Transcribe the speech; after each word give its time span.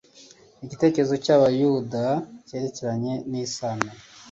Igitekerezo 0.63 1.15
cy'Abayuda 1.23 2.03
cyerekeranye 2.47 3.13
n'isano 3.29 3.89